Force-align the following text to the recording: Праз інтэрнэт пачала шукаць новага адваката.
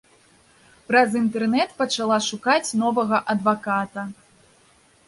Праз 0.87 1.09
інтэрнэт 1.21 1.75
пачала 1.83 2.17
шукаць 2.29 2.67
новага 2.83 3.17
адваката. 3.37 4.09